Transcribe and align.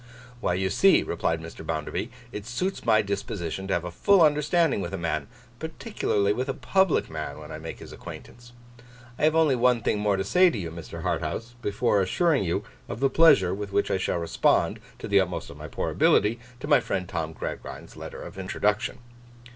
'Why, 0.39 0.55
you 0.55 0.71
see,' 0.71 1.03
replied 1.03 1.39
Mr. 1.41 1.63
Bounderby, 1.63 2.09
'it 2.31 2.47
suits 2.47 2.83
my 2.87 3.03
disposition 3.03 3.67
to 3.67 3.75
have 3.75 3.83
a 3.83 3.91
full 3.91 4.23
understanding 4.23 4.81
with 4.81 4.95
a 4.95 4.97
man, 4.97 5.27
particularly 5.59 6.33
with 6.33 6.49
a 6.49 6.55
public 6.55 7.07
man, 7.07 7.37
when 7.37 7.51
I 7.51 7.59
make 7.59 7.77
his 7.77 7.93
acquaintance. 7.93 8.51
I 9.19 9.25
have 9.25 9.35
only 9.35 9.55
one 9.55 9.83
thing 9.83 9.99
more 9.99 10.17
to 10.17 10.23
say 10.23 10.49
to 10.49 10.57
you, 10.57 10.71
Mr. 10.71 11.03
Harthouse, 11.03 11.53
before 11.61 12.01
assuring 12.01 12.43
you 12.43 12.63
of 12.89 12.99
the 12.99 13.11
pleasure 13.11 13.53
with 13.53 13.71
which 13.71 13.91
I 13.91 13.99
shall 13.99 14.17
respond, 14.17 14.79
to 14.97 15.07
the 15.07 15.19
utmost 15.19 15.51
of 15.51 15.57
my 15.57 15.67
poor 15.67 15.91
ability, 15.91 16.39
to 16.61 16.67
my 16.67 16.79
friend 16.79 17.07
Tom 17.07 17.31
Gradgrind's 17.33 17.95
letter 17.95 18.23
of 18.23 18.39
introduction. 18.39 18.97